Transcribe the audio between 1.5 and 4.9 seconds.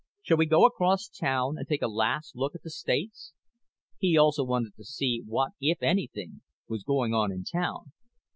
and take a last look at the States?" He also wanted to